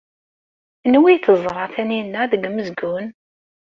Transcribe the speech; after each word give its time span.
Anwa 0.85 1.07
ay 1.11 1.19
teẓra 1.25 1.65
Taninna 1.73 2.21
deg 2.31 2.43
umezgun? 2.49 3.05